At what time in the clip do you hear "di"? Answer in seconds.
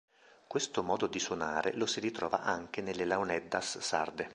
1.05-1.19